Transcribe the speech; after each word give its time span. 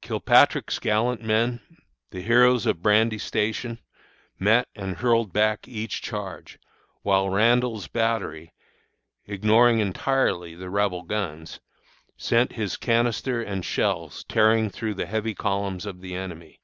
Kilpatrick's 0.00 0.78
gallant 0.78 1.22
men 1.22 1.58
the 2.10 2.20
heroes 2.22 2.66
of 2.66 2.82
Brandy 2.82 3.18
Station 3.18 3.80
met 4.38 4.68
and 4.76 4.96
hurled 4.98 5.32
back 5.32 5.66
each 5.66 6.00
charge, 6.00 6.60
while 7.02 7.28
Randall's 7.28 7.88
battery, 7.88 8.52
ignoring 9.26 9.80
entirely 9.80 10.54
the 10.54 10.70
Rebel 10.70 11.02
guns, 11.02 11.58
sent 12.16 12.52
his 12.52 12.76
canister 12.76 13.42
and 13.42 13.64
shells 13.64 14.22
tearing 14.28 14.70
through 14.70 14.94
the 14.94 15.06
heavy 15.06 15.34
columns 15.34 15.84
of 15.84 16.00
the 16.00 16.14
enemy. 16.14 16.60